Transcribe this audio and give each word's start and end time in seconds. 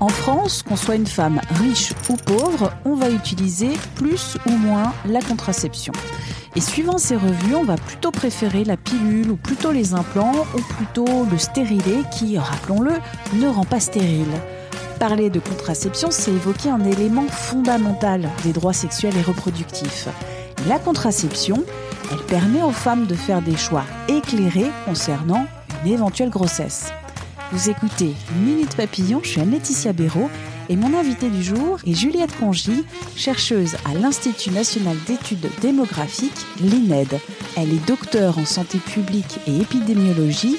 En 0.00 0.08
France, 0.08 0.62
qu'on 0.62 0.76
soit 0.76 0.94
une 0.94 1.08
femme 1.08 1.40
riche 1.60 1.92
ou 2.08 2.14
pauvre, 2.14 2.72
on 2.84 2.94
va 2.94 3.10
utiliser 3.10 3.70
plus 3.96 4.36
ou 4.46 4.50
moins 4.52 4.92
la 5.04 5.20
contraception. 5.20 5.92
Et 6.54 6.60
suivant 6.60 6.98
ses 6.98 7.16
revenus, 7.16 7.56
on 7.56 7.64
va 7.64 7.74
plutôt 7.74 8.12
préférer 8.12 8.64
la 8.64 8.76
pilule 8.76 9.30
ou 9.30 9.36
plutôt 9.36 9.72
les 9.72 9.94
implants 9.94 10.46
ou 10.54 10.60
plutôt 10.74 11.26
le 11.28 11.36
stérilet 11.36 12.02
qui, 12.12 12.38
rappelons-le, 12.38 12.92
ne 13.34 13.48
rend 13.48 13.64
pas 13.64 13.80
stérile. 13.80 14.26
Parler 15.00 15.30
de 15.30 15.40
contraception, 15.40 16.08
c'est 16.12 16.32
évoquer 16.32 16.70
un 16.70 16.84
élément 16.84 17.26
fondamental 17.26 18.28
des 18.44 18.52
droits 18.52 18.72
sexuels 18.72 19.16
et 19.16 19.22
reproductifs. 19.22 20.08
La 20.68 20.78
contraception, 20.78 21.64
elle 22.12 22.24
permet 22.26 22.62
aux 22.62 22.70
femmes 22.70 23.06
de 23.06 23.14
faire 23.14 23.42
des 23.42 23.56
choix 23.56 23.84
éclairés 24.08 24.70
concernant 24.86 25.46
une 25.84 25.92
éventuelle 25.92 26.30
grossesse. 26.30 26.92
Vous 27.50 27.70
écoutez 27.70 28.14
Minute 28.44 28.76
Papillon, 28.76 29.20
je 29.22 29.30
suis 29.30 29.40
Anne-Laetitia 29.40 29.94
Béraud 29.94 30.28
et 30.68 30.76
mon 30.76 30.92
invitée 30.92 31.30
du 31.30 31.42
jour 31.42 31.78
est 31.86 31.94
Juliette 31.94 32.36
Congy, 32.38 32.84
chercheuse 33.16 33.74
à 33.86 33.94
l'Institut 33.94 34.50
national 34.50 34.98
d'études 35.06 35.48
démographiques, 35.62 36.44
l'INED. 36.60 37.08
Elle 37.56 37.72
est 37.72 37.86
docteure 37.86 38.36
en 38.36 38.44
santé 38.44 38.76
publique 38.76 39.40
et 39.46 39.62
épidémiologie. 39.62 40.58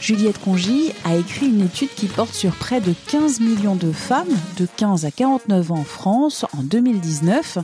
Juliette 0.00 0.40
Congy 0.40 0.92
a 1.04 1.16
écrit 1.16 1.48
une 1.48 1.66
étude 1.66 1.94
qui 1.94 2.06
porte 2.06 2.32
sur 2.32 2.54
près 2.54 2.80
de 2.80 2.94
15 3.08 3.40
millions 3.40 3.76
de 3.76 3.92
femmes 3.92 4.34
de 4.56 4.66
15 4.78 5.04
à 5.04 5.10
49 5.10 5.70
ans 5.70 5.80
en 5.80 5.84
France 5.84 6.46
en 6.56 6.62
2019. 6.62 7.58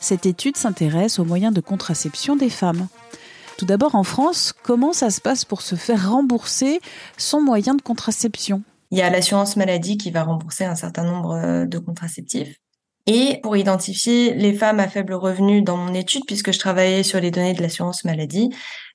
Cette 0.00 0.26
étude 0.26 0.56
s'intéresse 0.56 1.20
aux 1.20 1.24
moyens 1.24 1.54
de 1.54 1.60
contraception 1.60 2.34
des 2.34 2.50
femmes. 2.50 2.88
Tout 3.58 3.66
d'abord, 3.66 3.96
en 3.96 4.04
France, 4.04 4.54
comment 4.62 4.92
ça 4.92 5.10
se 5.10 5.20
passe 5.20 5.44
pour 5.44 5.62
se 5.62 5.74
faire 5.74 6.12
rembourser 6.12 6.80
son 7.16 7.42
moyen 7.42 7.74
de 7.74 7.82
contraception? 7.82 8.62
Il 8.92 8.98
y 8.98 9.02
a 9.02 9.10
l'assurance 9.10 9.56
maladie 9.56 9.98
qui 9.98 10.12
va 10.12 10.22
rembourser 10.22 10.64
un 10.64 10.76
certain 10.76 11.02
nombre 11.02 11.32
euh, 11.32 11.66
de 11.66 11.78
contraceptifs. 11.78 12.56
Et 13.06 13.40
pour 13.42 13.56
identifier 13.56 14.32
les 14.34 14.52
femmes 14.52 14.78
à 14.78 14.86
faible 14.86 15.12
revenu 15.12 15.60
dans 15.60 15.76
mon 15.76 15.92
étude, 15.92 16.22
puisque 16.24 16.52
je 16.52 16.58
travaillais 16.60 17.02
sur 17.02 17.18
les 17.20 17.32
données 17.32 17.52
de 17.52 17.60
l'assurance 17.60 18.04
maladie, 18.04 18.48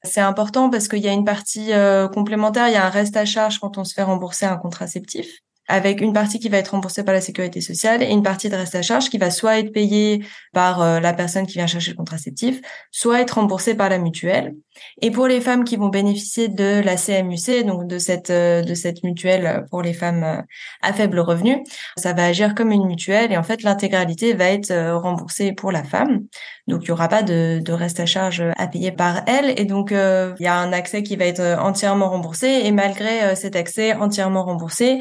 c'est 0.04 0.22
important 0.22 0.70
parce 0.70 0.88
qu'il 0.88 1.00
y 1.00 1.10
a 1.10 1.14
une 1.14 1.26
partie 1.26 1.74
euh, 1.74 2.08
complémentaire, 2.08 2.70
il 2.70 2.74
y 2.74 2.78
a 2.78 2.86
un 2.86 2.90
reste 2.90 3.18
à 3.18 3.26
charge 3.26 3.60
quand 3.60 3.78
on 3.78 3.84
se 3.84 3.94
fait 3.94 4.04
rembourser 4.04 4.46
un 4.46 4.56
contraceptif 4.56 5.28
avec 5.68 6.02
une 6.02 6.14
partie 6.14 6.40
qui 6.40 6.50
va 6.50 6.58
être 6.58 6.70
remboursée 6.70 7.04
par 7.04 7.14
la 7.14 7.22
sécurité 7.22 7.62
sociale 7.62 8.04
et 8.04 8.10
une 8.10 8.24
partie 8.24 8.50
de 8.50 8.56
reste 8.56 8.76
à 8.76 8.82
charge 8.82 9.10
qui 9.10 9.18
va 9.18 9.32
soit 9.32 9.60
être 9.60 9.72
payée 9.72 10.26
par 10.52 10.82
euh, 10.82 11.00
la 11.00 11.14
personne 11.14 11.48
qui 11.48 11.54
vient 11.54 11.68
chercher 11.68 11.92
le 11.92 11.98
contraceptif, 11.98 12.60
soit 12.92 13.22
être 13.22 13.36
remboursée 13.36 13.76
par 13.76 13.90
la 13.90 13.98
mutuelle. 13.98 14.56
Et 15.02 15.12
pour 15.12 15.28
les 15.28 15.40
femmes 15.40 15.64
qui 15.64 15.78
vont 15.78 15.90
bénéficier 15.90 16.48
de 16.48 16.82
la 16.84 16.96
CMUC, 16.98 17.66
donc 17.66 17.88
de 17.88 17.98
cette 17.98 18.30
euh, 18.30 18.62
de 18.62 18.74
cette 18.74 19.04
mutuelle 19.04 19.66
pour 19.70 19.82
les 19.82 19.94
femmes 19.94 20.24
euh, 20.24 20.42
à 20.82 20.92
faible 20.92 21.20
revenu, 21.20 21.64
ça 21.98 22.14
va 22.14 22.26
agir 22.26 22.56
comme 22.56 22.72
une 22.72 22.86
mutuelle 22.86 23.32
et 23.32 23.38
en 23.38 23.44
fait 23.44 23.64
l'intégralité 23.64 24.34
va 24.34 24.46
être 24.46 24.74
remboursée 24.96 25.54
pour 25.54 25.72
la 25.72 25.84
femme. 25.84 26.26
Donc 26.68 26.82
il 26.84 26.90
y 26.90 26.92
aura 26.92 27.08
pas 27.08 27.24
de, 27.24 27.60
de 27.64 27.74
reste 27.74 28.00
à 28.00 28.06
charge 28.06 28.44
à 28.58 28.68
payer 28.68 28.92
par 28.92 29.22
elle 29.28 29.54
et 29.60 29.66
donc 29.66 29.92
il 29.92 30.44
y 30.44 30.48
a 30.48 30.56
un 30.56 30.74
accès 30.74 31.04
qui 31.04 31.16
va 31.16 31.26
être 31.26 31.58
entièrement 31.60 32.10
remboursé 32.10 32.48
et 32.64 32.72
malgré 32.72 33.36
cet 33.36 33.56
accès 33.56 33.94
entièrement 33.94 34.44
remboursé, 34.44 35.00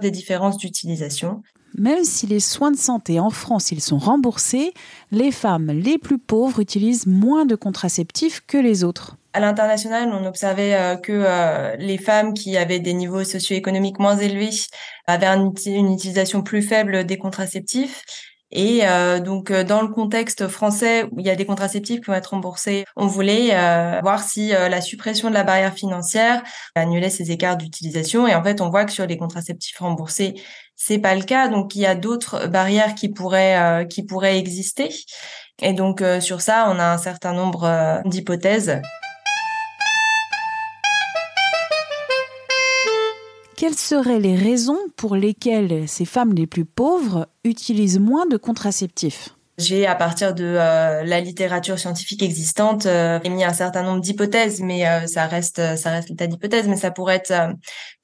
des 0.00 0.10
différences 0.10 0.56
d'utilisation. 0.56 1.42
Même 1.78 2.04
si 2.04 2.26
les 2.26 2.40
soins 2.40 2.72
de 2.72 2.76
santé 2.76 3.20
en 3.20 3.30
France 3.30 3.70
ils 3.70 3.80
sont 3.80 3.98
remboursés, 3.98 4.74
les 5.12 5.30
femmes 5.30 5.70
les 5.70 5.98
plus 5.98 6.18
pauvres 6.18 6.60
utilisent 6.60 7.06
moins 7.06 7.46
de 7.46 7.54
contraceptifs 7.54 8.42
que 8.46 8.58
les 8.58 8.82
autres. 8.84 9.16
À 9.32 9.38
l'international, 9.38 10.10
on 10.12 10.26
observait 10.26 10.74
euh, 10.74 10.96
que 10.96 11.12
euh, 11.12 11.76
les 11.76 11.98
femmes 11.98 12.34
qui 12.34 12.56
avaient 12.56 12.80
des 12.80 12.94
niveaux 12.94 13.22
socio-économiques 13.22 14.00
moins 14.00 14.16
élevés 14.16 14.50
avaient 15.06 15.28
une 15.28 15.92
utilisation 15.92 16.42
plus 16.42 16.62
faible 16.62 17.04
des 17.04 17.16
contraceptifs 17.16 18.02
et 18.52 18.80
euh, 18.84 19.20
donc 19.20 19.50
euh, 19.50 19.62
dans 19.62 19.82
le 19.82 19.88
contexte 19.88 20.48
français 20.48 21.04
où 21.12 21.20
il 21.20 21.26
y 21.26 21.30
a 21.30 21.36
des 21.36 21.46
contraceptifs 21.46 22.00
qui 22.00 22.06
vont 22.06 22.14
être 22.14 22.30
remboursés, 22.30 22.84
on 22.96 23.06
voulait 23.06 23.50
euh, 23.52 24.00
voir 24.02 24.22
si 24.22 24.48
la 24.50 24.80
suppression 24.80 25.28
de 25.28 25.34
la 25.34 25.44
barrière 25.44 25.74
financière 25.74 26.42
annulait 26.74 27.10
ces 27.10 27.30
écarts 27.30 27.56
d'utilisation. 27.56 28.26
Et 28.26 28.34
en 28.34 28.42
fait, 28.42 28.60
on 28.60 28.70
voit 28.70 28.84
que 28.84 28.92
sur 28.92 29.06
les 29.06 29.16
contraceptifs 29.16 29.78
remboursés, 29.78 30.34
c'est 30.74 30.98
pas 30.98 31.14
le 31.14 31.22
cas. 31.22 31.48
Donc 31.48 31.74
il 31.76 31.82
y 31.82 31.86
a 31.86 31.94
d'autres 31.94 32.46
barrières 32.46 32.94
qui 32.94 33.08
pourraient 33.08 33.86
qui 33.88 34.02
pourraient 34.02 34.38
exister. 34.38 34.88
Et 35.62 35.72
donc 35.72 36.02
sur 36.20 36.40
ça, 36.40 36.66
on 36.70 36.78
a 36.78 36.92
un 36.92 36.98
certain 36.98 37.32
nombre 37.32 38.00
d'hypothèses. 38.04 38.80
Quelles 43.60 43.76
seraient 43.76 44.20
les 44.20 44.36
raisons 44.36 44.78
pour 44.96 45.16
lesquelles 45.16 45.86
ces 45.86 46.06
femmes 46.06 46.32
les 46.32 46.46
plus 46.46 46.64
pauvres 46.64 47.28
utilisent 47.44 47.98
moins 47.98 48.24
de 48.24 48.38
contraceptifs? 48.38 49.36
J'ai, 49.60 49.86
à 49.86 49.94
partir 49.94 50.34
de 50.34 50.44
euh, 50.44 51.04
la 51.04 51.20
littérature 51.20 51.78
scientifique 51.78 52.22
existante, 52.22 52.86
euh, 52.86 53.20
émis 53.24 53.44
un 53.44 53.52
certain 53.52 53.82
nombre 53.82 54.00
d'hypothèses, 54.00 54.60
mais 54.60 54.86
euh, 54.88 55.06
ça 55.06 55.26
reste, 55.26 55.76
ça 55.76 55.90
reste 55.90 56.08
l'état 56.08 56.26
d'hypothèse. 56.26 56.68
Mais 56.68 56.76
ça 56.76 56.90
pourrait 56.90 57.16
être 57.16 57.30
euh, 57.30 57.52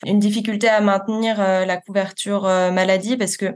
une 0.04 0.18
difficulté 0.18 0.68
à 0.68 0.80
maintenir 0.80 1.38
la 1.38 1.76
couverture 1.78 2.42
maladie, 2.42 3.16
parce 3.16 3.36
que 3.36 3.46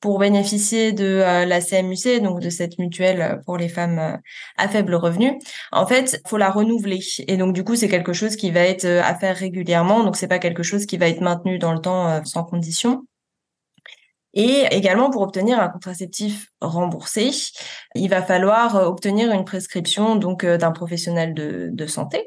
pour 0.00 0.18
bénéficier 0.18 0.92
de 0.92 1.22
la 1.44 1.60
CMUC, 1.60 2.22
donc 2.22 2.40
de 2.40 2.50
cette 2.50 2.78
mutuelle 2.78 3.40
pour 3.44 3.56
les 3.56 3.68
femmes 3.68 4.18
à 4.56 4.68
faible 4.68 4.94
revenu, 4.94 5.38
en 5.72 5.86
fait, 5.86 6.20
faut 6.26 6.36
la 6.36 6.50
renouveler. 6.50 7.00
Et 7.26 7.36
donc 7.36 7.52
du 7.52 7.64
coup, 7.64 7.74
c'est 7.74 7.88
quelque 7.88 8.12
chose 8.12 8.36
qui 8.36 8.52
va 8.52 8.60
être 8.60 8.86
à 8.86 9.14
faire 9.16 9.36
régulièrement. 9.36 10.04
Donc 10.04 10.16
c'est 10.16 10.28
pas 10.28 10.38
quelque 10.38 10.62
chose 10.62 10.86
qui 10.86 10.98
va 10.98 11.08
être 11.08 11.20
maintenu 11.20 11.58
dans 11.58 11.72
le 11.72 11.80
temps 11.80 12.24
sans 12.24 12.44
condition. 12.44 13.07
Et 14.38 14.68
également, 14.70 15.10
pour 15.10 15.22
obtenir 15.22 15.58
un 15.58 15.68
contraceptif 15.68 16.46
remboursé, 16.60 17.30
il 17.96 18.08
va 18.08 18.22
falloir 18.22 18.76
euh, 18.76 18.84
obtenir 18.86 19.32
une 19.32 19.44
prescription 19.44 20.14
donc 20.14 20.44
euh, 20.44 20.56
d'un 20.56 20.70
professionnel 20.70 21.34
de, 21.34 21.86
santé. 21.88 22.24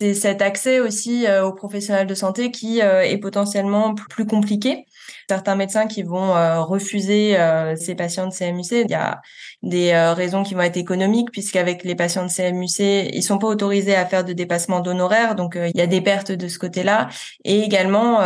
C'est 0.00 0.14
cet 0.14 0.40
accès 0.40 0.80
aussi 0.80 1.26
euh, 1.26 1.44
aux 1.44 1.52
professionnels 1.52 2.06
de 2.06 2.14
santé 2.14 2.50
qui 2.50 2.78
est 2.80 3.18
potentiellement 3.18 3.94
plus 3.94 4.24
compliqué 4.24 4.86
certains 5.28 5.56
médecins 5.56 5.86
qui 5.86 6.02
vont 6.02 6.36
euh, 6.36 6.60
refuser 6.60 7.38
euh, 7.38 7.76
ces 7.76 7.94
patients 7.94 8.26
de 8.26 8.32
CMUC. 8.32 8.72
Il 8.72 8.90
y 8.90 8.94
a 8.94 9.20
des 9.62 9.90
euh, 9.90 10.12
raisons 10.14 10.42
qui 10.42 10.54
vont 10.54 10.62
être 10.62 10.76
économiques 10.76 11.30
puisqu'avec 11.32 11.84
les 11.84 11.94
patients 11.94 12.24
de 12.24 12.30
CMUC, 12.30 13.10
ils 13.12 13.22
sont 13.22 13.38
pas 13.38 13.46
autorisés 13.48 13.96
à 13.96 14.06
faire 14.06 14.24
de 14.24 14.32
dépassement 14.32 14.80
d'honoraires, 14.80 15.34
donc 15.34 15.56
il 15.56 15.76
y 15.76 15.80
a 15.80 15.86
des 15.86 16.00
pertes 16.00 16.32
de 16.32 16.48
ce 16.48 16.58
côté-là. 16.58 17.08
Et 17.44 17.60
également, 17.60 18.20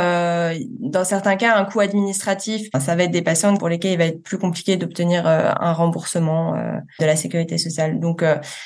dans 0.80 1.04
certains 1.04 1.36
cas, 1.36 1.56
un 1.56 1.64
coût 1.64 1.80
administratif. 1.80 2.68
ça 2.78 2.96
va 2.96 3.04
être 3.04 3.10
des 3.10 3.22
patients 3.22 3.56
pour 3.56 3.68
lesquels 3.68 3.92
il 3.92 3.98
va 3.98 4.06
être 4.06 4.22
plus 4.22 4.38
compliqué 4.38 4.76
d'obtenir 4.76 5.26
un 5.26 5.72
remboursement 5.72 6.54
de 6.98 7.04
la 7.04 7.16
sécurité 7.16 7.58
sociale. 7.58 8.00
Donc, 8.00 8.24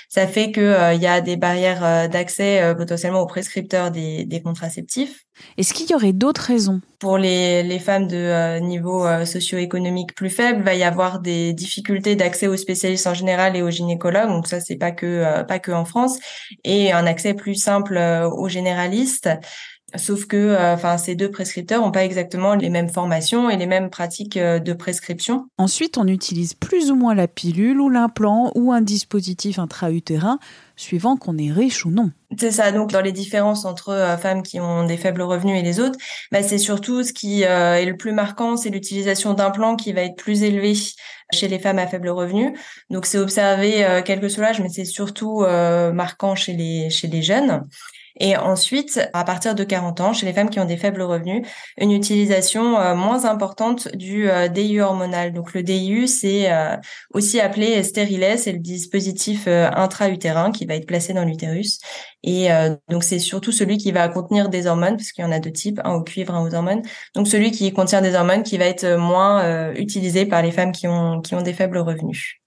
ça 0.08 0.26
fait 0.26 0.50
que 0.50 0.94
il 0.94 1.00
y 1.00 1.06
a 1.06 1.20
des 1.20 1.36
barrières 1.36 2.08
d'accès 2.08 2.74
potentiellement 2.76 3.20
aux 3.20 3.26
prescripteurs 3.26 3.90
des, 3.90 4.24
des 4.24 4.42
contraceptifs. 4.42 5.24
Est-ce 5.58 5.74
qu'il 5.74 5.90
y 5.90 5.94
aurait 5.94 6.12
d'autres 6.12 6.42
raisons? 6.42 6.80
Pour 6.98 7.18
les, 7.18 7.62
les 7.62 7.78
femmes 7.78 8.06
de 8.06 8.16
euh, 8.16 8.60
niveau 8.60 9.06
euh, 9.06 9.24
socio-économique 9.24 10.14
plus 10.14 10.30
faible, 10.30 10.62
va 10.62 10.74
y 10.74 10.82
avoir 10.82 11.20
des 11.20 11.52
difficultés 11.52 12.16
d'accès 12.16 12.46
aux 12.46 12.56
spécialistes 12.56 13.06
en 13.06 13.14
général 13.14 13.56
et 13.56 13.62
aux 13.62 13.70
gynécologues. 13.70 14.28
Donc 14.28 14.46
ça, 14.46 14.60
c'est 14.60 14.76
pas 14.76 14.90
que 14.90 15.06
euh, 15.06 15.44
pas 15.44 15.58
que 15.58 15.72
en 15.72 15.84
France, 15.84 16.18
et 16.64 16.92
un 16.92 17.06
accès 17.06 17.34
plus 17.34 17.56
simple 17.56 17.98
aux 18.32 18.48
généralistes. 18.48 19.28
Sauf 19.96 20.26
que, 20.26 20.56
enfin, 20.74 20.98
ces 20.98 21.14
deux 21.14 21.30
prescripteurs 21.30 21.80
n'ont 21.80 21.92
pas 21.92 22.04
exactement 22.04 22.56
les 22.56 22.68
mêmes 22.68 22.88
formations 22.88 23.48
et 23.48 23.56
les 23.56 23.66
mêmes 23.66 23.90
pratiques 23.90 24.36
de 24.36 24.72
prescription. 24.72 25.46
Ensuite, 25.56 25.98
on 25.98 26.08
utilise 26.08 26.54
plus 26.54 26.90
ou 26.90 26.96
moins 26.96 27.14
la 27.14 27.28
pilule 27.28 27.80
ou 27.80 27.88
l'implant 27.88 28.50
ou 28.56 28.72
un 28.72 28.80
dispositif 28.80 29.60
intra-utérin 29.60 30.40
suivant 30.74 31.16
qu'on 31.16 31.38
est 31.38 31.52
riche 31.52 31.86
ou 31.86 31.90
non. 31.90 32.10
C'est 32.38 32.50
ça. 32.50 32.72
Donc, 32.72 32.90
dans 32.90 33.00
les 33.00 33.12
différences 33.12 33.64
entre 33.64 33.90
euh, 33.90 34.16
femmes 34.16 34.42
qui 34.42 34.60
ont 34.60 34.84
des 34.84 34.96
faibles 34.96 35.22
revenus 35.22 35.58
et 35.58 35.62
les 35.62 35.80
autres, 35.80 35.98
bah, 36.32 36.42
c'est 36.42 36.58
surtout 36.58 37.02
ce 37.02 37.12
qui 37.12 37.44
euh, 37.44 37.76
est 37.76 37.84
le 37.86 37.96
plus 37.96 38.12
marquant, 38.12 38.56
c'est 38.56 38.70
l'utilisation 38.70 39.34
d'implants 39.34 39.76
qui 39.76 39.92
va 39.92 40.02
être 40.02 40.16
plus 40.16 40.42
élevée 40.42 40.74
chez 41.32 41.48
les 41.48 41.58
femmes 41.58 41.78
à 41.78 41.86
faible 41.86 42.08
revenu. 42.08 42.56
Donc, 42.90 43.06
c'est 43.06 43.18
observé 43.18 43.84
euh, 43.84 44.02
quelques 44.02 44.30
soulages, 44.30 44.60
mais 44.60 44.68
c'est 44.68 44.84
surtout 44.84 45.44
marquant 45.92 46.34
chez 46.34 46.54
les 46.54 46.90
chez 46.90 47.08
les 47.08 47.22
jeunes. 47.22 47.66
Et 48.20 48.36
ensuite, 48.36 49.00
à 49.12 49.24
partir 49.24 49.54
de 49.54 49.64
40 49.64 50.00
ans, 50.00 50.12
chez 50.12 50.24
les 50.24 50.32
femmes 50.32 50.48
qui 50.48 50.60
ont 50.60 50.64
des 50.64 50.76
faibles 50.76 51.02
revenus, 51.02 51.46
une 51.78 51.90
utilisation 51.90 52.78
euh, 52.78 52.94
moins 52.94 53.24
importante 53.24 53.88
du 53.96 54.30
euh, 54.30 54.46
DIU 54.46 54.82
hormonal. 54.82 55.32
Donc 55.32 55.52
le 55.52 55.64
DIU, 55.64 56.06
c'est 56.06 56.52
euh, 56.52 56.76
aussi 57.12 57.40
appelé 57.40 57.82
stérilet, 57.82 58.36
c'est 58.36 58.52
le 58.52 58.60
dispositif 58.60 59.48
intra-utérin 59.48 60.52
qui 60.52 60.64
va 60.64 60.74
être 60.74 60.86
placé 60.86 61.12
dans 61.12 61.24
l'utérus. 61.24 61.80
Et 62.26 62.48
donc 62.88 63.04
c'est 63.04 63.18
surtout 63.18 63.52
celui 63.52 63.76
qui 63.76 63.92
va 63.92 64.08
contenir 64.08 64.48
des 64.48 64.66
hormones, 64.66 64.96
parce 64.96 65.12
qu'il 65.12 65.22
y 65.22 65.28
en 65.28 65.32
a 65.32 65.40
deux 65.40 65.52
types, 65.52 65.80
un 65.84 65.92
au 65.92 66.02
cuivre, 66.02 66.34
un 66.34 66.42
aux 66.42 66.54
hormones. 66.54 66.80
Donc 67.14 67.28
celui 67.28 67.50
qui 67.50 67.70
contient 67.72 68.00
des 68.00 68.14
hormones 68.14 68.42
qui 68.42 68.56
va 68.56 68.64
être 68.64 68.96
moins 68.96 69.72
utilisé 69.74 70.24
par 70.24 70.42
les 70.42 70.50
femmes 70.50 70.72
qui 70.72 70.88
ont, 70.88 71.20
qui 71.20 71.34
ont 71.34 71.42
des 71.42 71.52
faibles 71.52 71.78
revenus. 71.78 72.40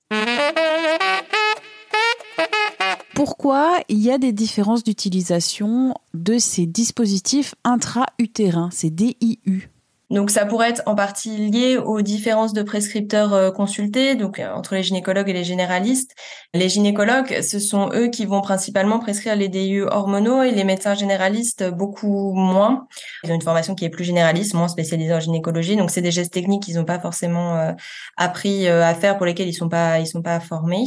Pourquoi 3.14 3.80
il 3.88 4.00
y 4.00 4.12
a 4.12 4.18
des 4.18 4.32
différences 4.32 4.84
d'utilisation 4.84 5.94
de 6.14 6.38
ces 6.38 6.66
dispositifs 6.66 7.56
intra-utérins, 7.64 8.70
ces 8.72 8.90
DIU 8.90 9.70
donc 10.10 10.32
ça 10.32 10.46
pourrait 10.46 10.70
être 10.70 10.84
en 10.86 10.96
partie 10.96 11.36
lié 11.36 11.78
aux 11.78 12.02
différences 12.02 12.54
de 12.54 12.62
prescripteurs 12.62 13.34
euh, 13.34 13.52
consultés, 13.52 14.16
donc 14.16 14.40
euh, 14.40 14.50
entre 14.54 14.76
les 14.76 14.84
gynécologues 14.84 15.30
et 15.30 15.34
les 15.34 15.44
généralistes. 15.44 16.16
Les 16.54 16.70
gynécologues, 16.70 17.42
ce 17.42 17.60
sont 17.60 17.90
eux 17.94 18.08
qui 18.08 18.26
vont 18.26 18.42
principalement 18.42 19.00
prescrire 19.00 19.36
les 19.36 19.50
DIU 19.50 19.84
hormonaux 19.84 20.44
et 20.44 20.52
les 20.52 20.64
médecins 20.64 20.96
généralistes 20.96 21.70
beaucoup 21.70 22.34
moins. 22.34 22.88
Ils 23.24 23.32
ont 23.32 23.36
une 23.36 23.42
formation 23.42 23.76
qui 23.76 23.84
est 23.84 23.90
plus 23.90 24.06
généraliste, 24.06 24.54
moins 24.54 24.70
spécialisée 24.70 25.14
en 25.14 25.20
gynécologie, 25.20 25.76
donc 25.76 25.92
c'est 25.92 26.02
des 26.02 26.12
gestes 26.12 26.34
techniques 26.34 26.64
qu'ils 26.64 26.76
n'ont 26.76 26.86
pas 26.86 27.00
forcément 27.00 27.58
euh, 27.58 27.74
appris 28.16 28.68
à 28.68 28.94
faire 28.96 29.18
pour 29.18 29.26
lesquels 29.26 29.48
ils 29.48 29.54
sont 29.54 29.70
pas 29.70 30.00
ils 30.00 30.08
sont 30.08 30.22
pas 30.22 30.40
formés 30.40 30.86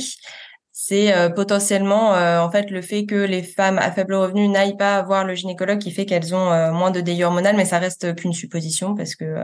c'est 0.91 1.15
euh, 1.15 1.29
potentiellement 1.29 2.15
euh, 2.15 2.41
en 2.41 2.51
fait 2.51 2.69
le 2.73 2.83
fait 2.83 3.07
que 3.07 3.15
les 3.15 3.45
femmes 3.45 3.79
à 3.79 3.93
faible 3.93 4.13
revenu 4.15 4.49
n'aillent 4.49 4.77
pas 4.77 5.01
voir 5.03 5.25
le 5.25 5.37
gynécologue 5.37 5.79
qui 5.79 5.93
fait 5.93 6.05
qu'elles 6.05 6.35
ont 6.35 6.51
euh, 6.51 6.73
moins 6.73 6.91
de 6.91 7.01
délire 7.01 7.29
hormonal, 7.29 7.55
mais 7.55 7.65
ça 7.65 7.79
reste 7.79 8.17
qu'une 8.17 8.33
supposition 8.33 8.97
parce 8.97 9.15
que 9.15 9.37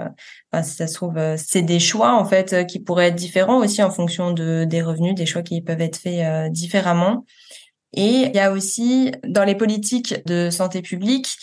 si 0.65 0.71
ça 0.75 0.89
se 0.89 0.95
trouve 0.95 1.15
c'est 1.37 1.63
des 1.63 1.79
choix 1.79 2.15
en 2.15 2.25
fait 2.25 2.67
qui 2.67 2.81
pourraient 2.81 3.09
être 3.09 3.15
différents 3.15 3.59
aussi 3.59 3.81
en 3.81 3.91
fonction 3.91 4.33
de 4.33 4.65
des 4.65 4.83
revenus, 4.83 5.15
des 5.15 5.27
choix 5.27 5.43
qui 5.43 5.61
peuvent 5.61 5.81
être 5.81 5.99
faits 5.99 6.51
différemment. 6.51 7.25
Et 7.93 8.25
il 8.27 8.35
y 8.35 8.41
a 8.41 8.51
aussi 8.51 9.13
dans 9.25 9.45
les 9.45 9.55
politiques 9.55 10.27
de 10.27 10.51
santé 10.51 10.83
publique 10.83 11.39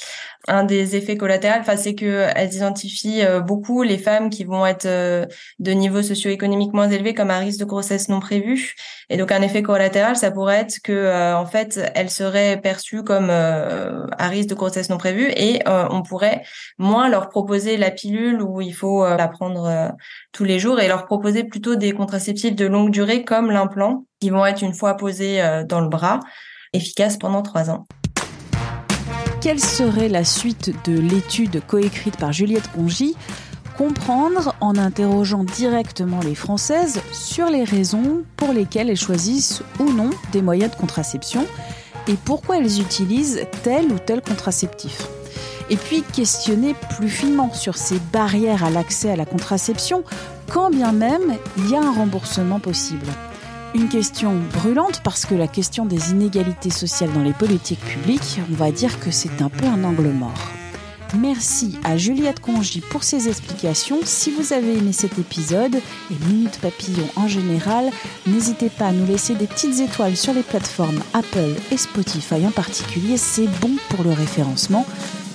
un 0.48 0.66
des 0.66 0.96
effets 0.96 1.16
collatéraux, 1.16 1.60
enfin 1.62 1.78
c'est 1.78 1.96
que 1.96 2.28
elles 2.36 2.54
identifient 2.54 3.24
euh, 3.24 3.40
beaucoup 3.40 3.82
les 3.82 3.98
femmes 3.98 4.30
qui 4.30 4.44
vont 4.44 4.66
être 4.66 4.86
euh, 4.86 5.26
de 5.60 5.72
niveau 5.72 6.02
socio-économique 6.02 6.74
moins 6.74 6.90
élevé 6.90 7.14
comme 7.14 7.32
à 7.32 7.40
risque 7.40 7.60
de 7.60 7.66
grossesse 7.66 8.10
non 8.10 8.20
prévue. 8.20 8.76
Et 9.10 9.18
donc 9.18 9.32
un 9.32 9.42
effet 9.42 9.64
collatéral, 9.64 10.18
ça 10.18 10.32
pourrait 10.32 10.60
être 10.60 10.80
que 10.84 10.92
euh, 10.92 11.38
en 11.38 11.46
fait 11.46 11.80
elles 11.96 12.10
seraient 12.10 12.60
perçues 12.60 13.04
comme 13.04 13.30
à 13.30 14.28
risque 14.28 14.50
de 14.50 14.56
grossesse 14.56 14.90
non 14.90 14.98
prévue 14.98 15.32
et 15.36 15.62
on 15.66 16.02
pourrait 16.04 16.44
moins 16.78 17.10
leur 17.10 17.30
proposer 17.30 17.78
la 17.78 17.92
pilule 17.92 18.42
où 18.42 18.62
il 18.62 18.74
faut 18.74 19.06
la 19.06 19.28
prendre 19.28 19.94
tous 20.32 20.44
les 20.44 20.60
jours 20.60 20.80
et 20.80 20.88
leur 20.88 21.06
proposer 21.06 21.44
plutôt 21.44 21.76
des 21.76 21.94
contraceptifs 21.94 22.56
de 22.56 22.66
longue 22.66 22.92
durée 22.92 23.24
comme 23.24 23.52
l'implant 23.52 24.06
qui 24.20 24.30
vont 24.30 24.46
être 24.46 24.62
une 24.62 24.74
fois 24.74 24.96
posés 24.96 25.42
dans 25.68 25.82
le 25.82 25.90
bras 25.90 26.20
efficaces 26.74 27.18
pendant 27.18 27.42
trois 27.42 27.70
ans. 27.70 27.86
Quelle 29.44 29.60
serait 29.60 30.08
la 30.08 30.24
suite 30.24 30.74
de 30.86 30.98
l'étude 30.98 31.62
coécrite 31.68 32.16
par 32.16 32.32
Juliette 32.32 32.72
Congy 32.72 33.14
Comprendre 33.78 34.56
en 34.62 34.78
interrogeant 34.78 35.44
directement 35.44 36.22
les 36.22 36.34
Françaises 36.34 37.02
sur 37.12 37.50
les 37.50 37.66
raisons 37.66 38.24
pour 38.38 38.54
lesquelles 38.54 38.90
elles 38.90 38.96
choisissent 38.96 39.62
ou 39.82 39.92
non 39.92 40.12
des 40.32 40.42
moyens 40.42 40.72
de 40.72 40.78
contraception 40.78 41.46
et 42.08 42.14
pourquoi 42.14 42.60
elles 42.60 42.80
utilisent 42.80 43.46
tel 43.64 43.92
ou 43.92 44.00
tel 44.00 44.22
contraceptif. 44.22 45.10
Et 45.70 45.76
puis 45.76 46.04
questionner 46.04 46.74
plus 46.96 47.10
finement 47.10 47.52
sur 47.52 47.76
ces 47.76 48.00
barrières 48.14 48.64
à 48.64 48.70
l'accès 48.70 49.12
à 49.12 49.18
la 49.18 49.26
contraception, 49.26 50.06
quand 50.54 50.70
bien 50.70 50.94
même 50.94 51.36
il 51.58 51.70
y 51.70 51.76
a 51.76 51.82
un 51.82 51.92
remboursement 51.92 52.62
possible. 52.62 53.08
Une 53.76 53.90
question 53.90 54.36
brûlante 54.54 55.02
parce 55.04 55.26
que 55.26 55.34
la 55.34 55.48
question 55.48 55.86
des 55.88 56.12
inégalités 56.12 56.70
sociales 56.70 57.12
dans 57.12 57.24
les 57.24 57.34
politiques 57.34 57.84
publiques, 57.84 58.40
on 58.52 58.56
va 58.56 58.72
dire 58.72 59.00
que 59.00 59.10
c'est 59.10 59.42
un 59.42 59.50
peu 59.50 59.66
un 59.66 59.84
angle 59.84 60.10
mort. 60.10 60.52
Merci 61.20 61.80
à 61.84 61.98
Juliette 61.98 62.40
Congy 62.40 62.82
pour 62.82 63.04
ses 63.04 63.28
explications. 63.28 64.00
Si 64.04 64.30
vous 64.30 64.54
avez 64.54 64.78
aimé 64.78 64.94
cet 64.94 65.18
épisode 65.18 65.76
et 65.76 66.26
Minute 66.28 66.60
Papillon 66.60 67.08
en 67.16 67.28
général, 67.28 67.90
n'hésitez 68.28 68.70
pas 68.70 68.88
à 68.88 68.92
nous 68.92 69.08
laisser 69.08 69.34
des 69.34 69.48
petites 69.48 69.80
étoiles 69.80 70.18
sur 70.18 70.34
les 70.34 70.44
plateformes 70.44 71.02
Apple 71.14 71.56
et 71.72 71.78
Spotify 71.78 72.46
en 72.46 72.52
particulier. 72.52 73.18
C'est 73.18 73.48
bon 73.60 73.72
pour 73.90 74.04
le 74.04 74.12
référencement. 74.12 74.86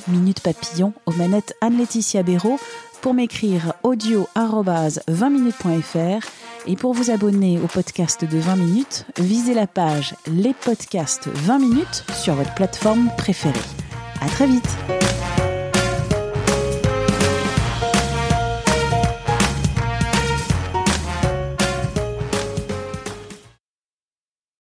Minute 0.07 0.41
Papillon 0.41 0.93
aux 1.07 1.13
manettes 1.13 1.57
Anne-Laetitia 1.61 2.23
Béraud 2.23 2.61
pour 3.01 3.15
m'écrire 3.15 3.73
audio 3.83 4.29
20minutes.fr 4.37 6.27
et 6.69 6.77
pour 6.77 6.93
vous 6.93 7.11
abonner 7.11 7.59
au 7.59 7.67
podcast 7.67 8.25
de 8.25 8.39
20 8.39 8.57
minutes, 8.57 9.07
visez 9.19 9.55
la 9.55 9.67
page 9.67 10.15
Les 10.27 10.53
podcasts 10.53 11.27
20 11.27 11.59
minutes 11.59 12.05
sur 12.13 12.35
votre 12.35 12.55
plateforme 12.55 13.09
préférée. 13.17 13.59
À 14.21 14.27
très 14.27 14.47
vite! 14.47 15.08